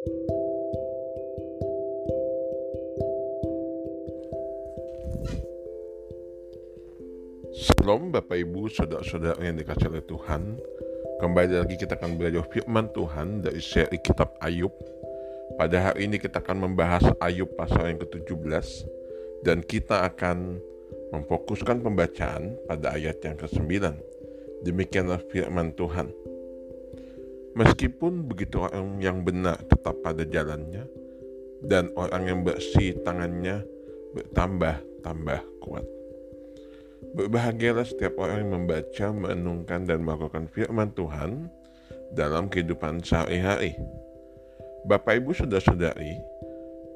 [0.00, 0.16] Shalom
[8.08, 10.56] Bapak Ibu, Saudara-saudara yang dikasih oleh Tuhan.
[11.20, 14.72] Kembali lagi kita akan belajar firman Tuhan dari seri kitab Ayub.
[15.60, 18.88] Pada hari ini kita akan membahas Ayub pasal yang ke-17
[19.44, 20.56] Dan kita akan
[21.12, 23.68] memfokuskan pembacaan pada ayat yang ke-9
[24.64, 26.08] Demikianlah firman Tuhan
[27.58, 30.86] Meskipun begitu orang yang benar tetap pada jalannya
[31.66, 33.66] Dan orang yang bersih tangannya
[34.14, 35.84] bertambah-tambah kuat
[37.10, 41.50] Berbahagialah setiap orang yang membaca, merenungkan, dan melakukan firman Tuhan
[42.14, 43.74] dalam kehidupan sehari-hari.
[44.86, 46.20] Bapak Ibu Saudara-saudari,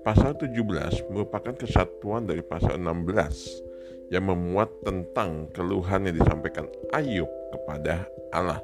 [0.05, 8.05] pasal 17 merupakan kesatuan dari pasal 16 yang memuat tentang keluhan yang disampaikan Ayub kepada
[8.31, 8.61] Allah.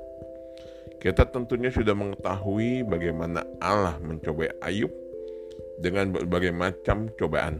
[1.00, 4.92] Kita tentunya sudah mengetahui bagaimana Allah mencobai Ayub
[5.80, 7.56] dengan berbagai macam cobaan.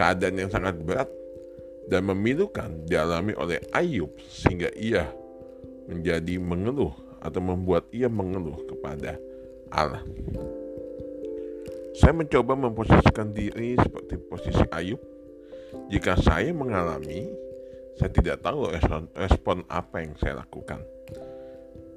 [0.00, 1.12] Keadaan yang sangat berat
[1.92, 5.12] dan memilukan dialami oleh Ayub sehingga ia
[5.84, 9.20] menjadi mengeluh atau membuat ia mengeluh kepada
[9.68, 10.00] Allah.
[11.92, 14.98] Saya mencoba memposisikan diri seperti posisi Ayub.
[15.92, 17.28] Jika saya mengalami,
[18.00, 18.72] saya tidak tahu
[19.12, 20.80] respon apa yang saya lakukan.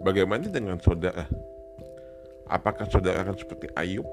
[0.05, 1.25] Bagaimana dengan saudara?
[2.45, 4.05] Apakah saudara akan seperti Ayub?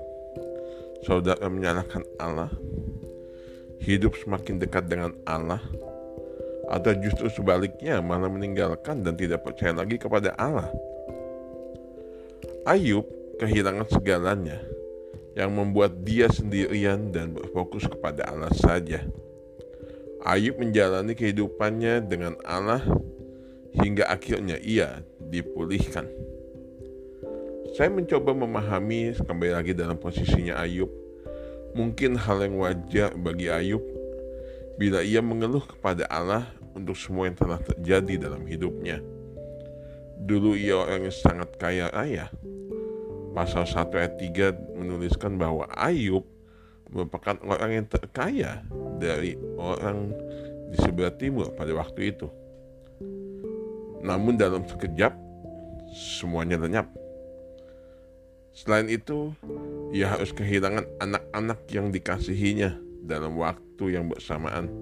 [1.05, 2.49] Saudara menyalahkan Allah
[3.85, 5.61] hidup semakin dekat dengan Allah
[6.73, 10.73] atau justru sebaliknya malah meninggalkan dan tidak percaya lagi kepada Allah.
[12.65, 13.05] Ayub
[13.37, 14.65] kehilangan segalanya
[15.37, 19.05] yang membuat dia sendirian dan berfokus kepada Allah saja.
[20.25, 22.81] Ayub menjalani kehidupannya dengan Allah
[23.77, 26.05] hingga akhirnya ia dipulihkan.
[27.73, 30.93] Saya mencoba memahami kembali lagi dalam posisinya Ayub
[31.73, 33.81] Mungkin hal yang wajar bagi Ayub
[34.77, 36.45] bila ia mengeluh kepada Allah
[36.77, 39.01] untuk semua yang telah terjadi dalam hidupnya.
[40.21, 42.29] Dulu ia orang yang sangat kaya raya.
[43.33, 46.29] Pasal 1 ayat 3 menuliskan bahwa Ayub
[46.93, 48.61] merupakan orang yang terkaya
[49.01, 50.13] dari orang
[50.69, 52.29] di sebelah timur pada waktu itu.
[54.05, 55.17] Namun dalam sekejap
[55.93, 56.89] semuanya lenyap.
[58.53, 59.33] Selain itu,
[59.93, 64.73] ia harus kehilangan anak-anak yang dikasihinya dalam waktu yang bersamaan.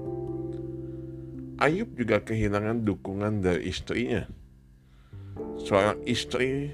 [1.60, 4.24] Ayub juga kehilangan dukungan dari istrinya.
[5.60, 6.72] Seorang istri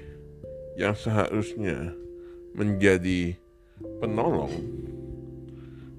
[0.79, 1.91] yang seharusnya
[2.55, 3.35] menjadi
[3.99, 4.53] penolong,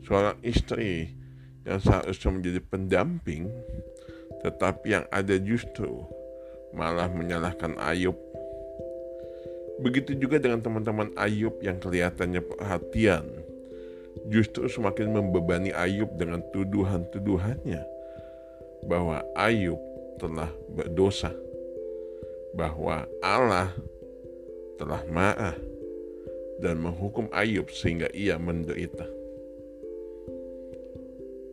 [0.02, 1.14] seorang istri
[1.68, 3.52] yang seharusnya menjadi pendamping,
[4.40, 6.08] tetapi yang ada justru
[6.72, 8.16] malah menyalahkan Ayub
[9.78, 13.30] Begitu juga dengan teman-teman Ayub yang kelihatannya perhatian,
[14.26, 17.86] justru semakin membebani Ayub dengan tuduhan-tuduhannya
[18.90, 19.78] bahwa Ayub
[20.18, 21.30] telah berdosa,
[22.58, 23.70] bahwa Allah
[24.82, 25.54] telah marah
[26.58, 29.06] dan menghukum Ayub sehingga ia menderita.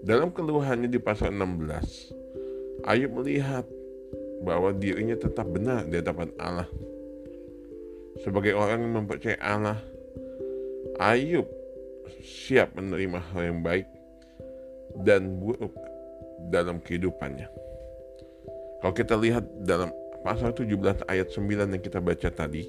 [0.01, 3.69] Dalam keluhannya di pasal 16, Ayub melihat
[4.43, 6.67] bahwa dirinya tetap benar di hadapan Allah
[8.23, 9.79] sebagai orang yang mempercayai Allah,
[11.01, 11.47] Ayub
[12.23, 13.87] siap menerima hal yang baik
[15.03, 15.73] dan buruk
[16.47, 17.47] dalam kehidupannya.
[18.79, 19.91] Kalau kita lihat dalam
[20.23, 22.63] pasal 17 ayat 9 yang kita baca tadi,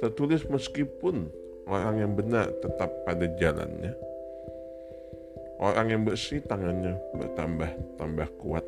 [0.00, 1.28] tertulis meskipun
[1.68, 3.92] orang yang benar tetap pada jalannya,
[5.60, 8.64] orang yang bersih tangannya bertambah-tambah kuat.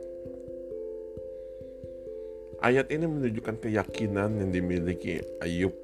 [2.65, 5.77] Ayat ini menunjukkan keyakinan yang dimiliki Ayub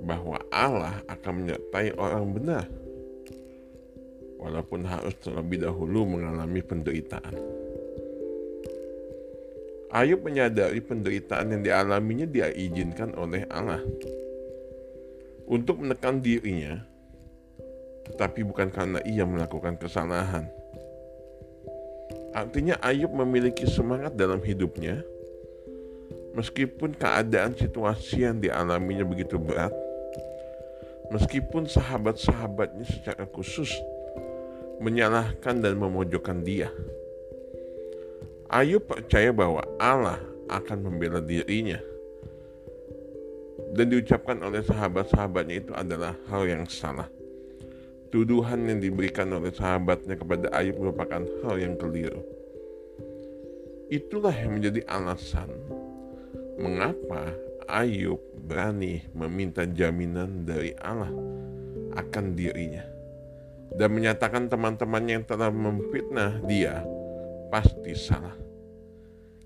[0.00, 2.64] bahwa Allah akan menyertai orang benar
[4.40, 7.36] walaupun harus terlebih dahulu mengalami penderitaan.
[9.92, 13.84] Ayub menyadari penderitaan yang dialaminya dia izinkan oleh Allah
[15.44, 16.80] untuk menekan dirinya,
[18.08, 20.48] tetapi bukan karena ia melakukan kesalahan.
[22.32, 25.04] Artinya Ayub memiliki semangat dalam hidupnya
[26.36, 29.72] Meskipun keadaan situasi yang dialaminya begitu berat,
[31.08, 33.72] meskipun sahabat-sahabatnya secara khusus
[34.84, 36.68] menyalahkan dan memojokkan dia,
[38.52, 40.20] Ayub percaya bahwa Allah
[40.52, 41.80] akan membela dirinya.
[43.72, 47.08] Dan diucapkan oleh sahabat-sahabatnya itu adalah hal yang salah.
[48.12, 52.20] Tuduhan yang diberikan oleh sahabatnya kepada Ayub merupakan hal yang keliru.
[53.88, 55.50] Itulah yang menjadi alasan
[56.56, 57.36] mengapa
[57.66, 61.10] Ayub berani meminta jaminan dari Allah
[61.96, 62.84] akan dirinya
[63.74, 66.86] dan menyatakan teman-temannya yang telah memfitnah dia
[67.50, 68.34] pasti salah.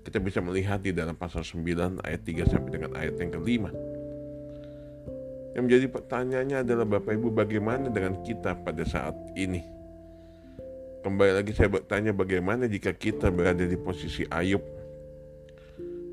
[0.01, 3.69] Kita bisa melihat di dalam pasal 9 ayat 3 sampai dengan ayat yang kelima.
[5.51, 9.61] Yang menjadi pertanyaannya adalah Bapak Ibu bagaimana dengan kita pada saat ini?
[11.01, 14.61] Kembali lagi saya bertanya bagaimana jika kita berada di posisi Ayub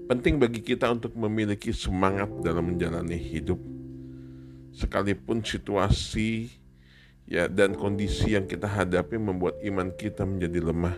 [0.09, 3.61] Penting bagi kita untuk memiliki semangat dalam menjalani hidup.
[4.73, 6.49] Sekalipun situasi
[7.29, 10.97] ya dan kondisi yang kita hadapi membuat iman kita menjadi lemah.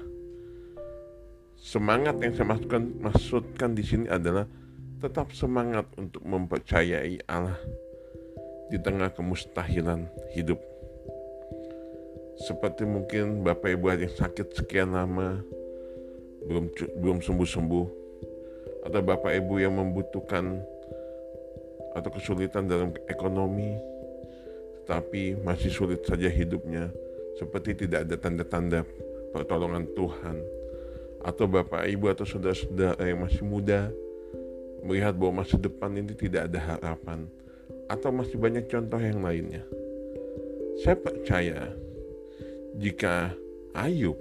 [1.58, 4.46] Semangat yang saya maksudkan, maksudkan di sini adalah
[5.02, 7.58] tetap semangat untuk mempercayai Allah
[8.70, 10.06] di tengah kemustahilan
[10.38, 10.62] hidup.
[12.46, 15.42] Seperti mungkin Bapak Ibu yang sakit sekian lama
[16.46, 16.70] belum
[17.02, 17.99] belum sembuh-sembuh
[18.90, 20.58] atau bapak ibu yang membutuhkan
[21.94, 23.78] atau kesulitan dalam ekonomi
[24.90, 26.90] tetapi masih sulit saja hidupnya.
[27.38, 28.82] Seperti tidak ada tanda-tanda
[29.30, 30.42] pertolongan Tuhan.
[31.22, 33.86] Atau bapak ibu atau saudara-saudara yang masih muda
[34.82, 37.30] melihat bahwa masa depan ini tidak ada harapan.
[37.86, 39.62] Atau masih banyak contoh yang lainnya.
[40.82, 41.70] Saya percaya
[42.74, 43.30] jika
[43.78, 44.18] Ayub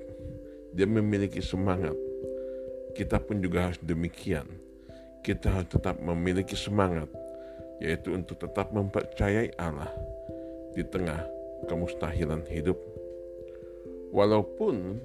[0.69, 1.97] dia memiliki semangat
[2.93, 4.45] kita pun juga harus demikian.
[5.19, 7.11] Kita harus tetap memiliki semangat,
[7.83, 9.91] yaitu untuk tetap mempercayai Allah
[10.73, 11.19] di tengah
[11.67, 12.79] kemustahilan hidup.
[14.09, 14.97] Walaupun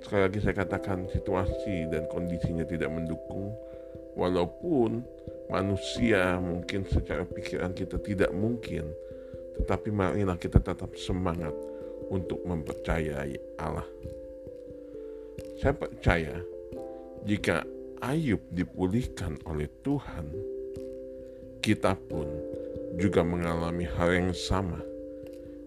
[0.00, 3.52] sekali lagi saya katakan situasi dan kondisinya tidak mendukung,
[4.16, 5.04] walaupun
[5.52, 8.90] manusia mungkin secara pikiran kita tidak mungkin,
[9.60, 11.52] tetapi marilah kita tetap semangat
[12.10, 13.86] untuk mempercayai Allah.
[15.60, 16.40] Saya percaya
[17.28, 17.62] jika
[18.00, 20.32] Ayub dipulihkan oleh Tuhan,
[21.60, 22.24] kita pun
[22.96, 24.80] juga mengalami hal yang sama.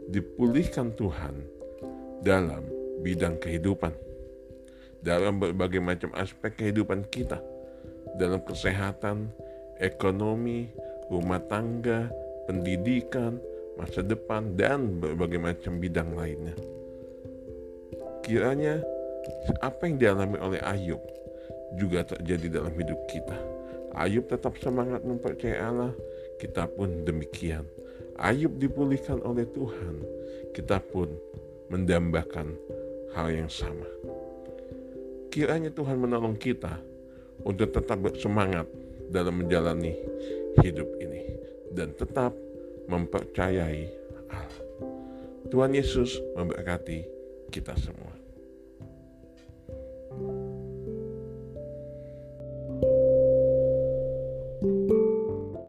[0.10, 1.46] Dipulihkan Tuhan
[2.26, 2.66] dalam
[3.06, 3.94] bidang kehidupan,
[5.06, 7.38] dalam berbagai macam aspek kehidupan kita,
[8.18, 9.30] dalam kesehatan,
[9.78, 10.74] ekonomi,
[11.14, 12.10] rumah tangga,
[12.50, 13.38] pendidikan,
[13.78, 16.58] masa depan, dan berbagai macam bidang lainnya.
[18.26, 18.82] Kiranya
[19.62, 21.13] apa yang dialami oleh Ayub
[21.78, 23.38] juga terjadi dalam hidup kita.
[23.94, 25.94] Ayub tetap semangat mempercayai Allah,
[26.42, 27.66] kita pun demikian.
[28.18, 30.02] Ayub dipulihkan oleh Tuhan,
[30.54, 31.14] kita pun
[31.70, 32.58] mendambakan
[33.14, 33.86] hal yang sama.
[35.30, 36.78] Kiranya Tuhan menolong kita
[37.46, 38.70] untuk tetap bersemangat
[39.10, 39.98] dalam menjalani
[40.62, 41.22] hidup ini
[41.74, 42.34] dan tetap
[42.86, 43.90] mempercayai
[44.30, 44.66] Allah.
[45.50, 47.06] Tuhan Yesus memberkati
[47.54, 48.23] kita semua.